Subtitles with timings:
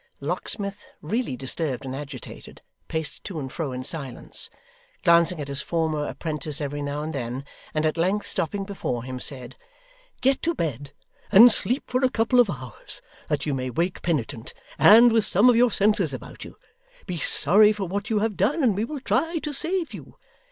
[0.19, 4.49] The locksmith, really disturbed and agitated, paced to and fro in silence
[5.03, 9.19] glancing at his former 'prentice every now and then and at length stopping before him,
[9.19, 9.55] said:
[10.19, 10.93] 'Get to bed,
[11.31, 15.51] and sleep for a couple of hours that you may wake penitent, and with some
[15.51, 16.55] of your senses about you.
[17.05, 20.15] Be sorry for what you have done, and we will try to save you.